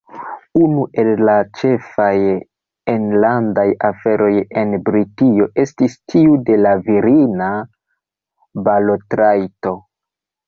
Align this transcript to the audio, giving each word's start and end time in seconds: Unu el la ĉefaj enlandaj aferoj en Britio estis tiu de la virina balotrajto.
Unu 0.59 0.83
el 1.01 1.09
la 1.27 1.33
ĉefaj 1.57 2.13
enlandaj 2.93 3.65
aferoj 3.89 4.31
en 4.61 4.73
Britio 4.89 5.47
estis 5.65 5.97
tiu 6.13 6.39
de 6.47 6.57
la 6.63 6.71
virina 6.87 7.51
balotrajto. 8.69 9.75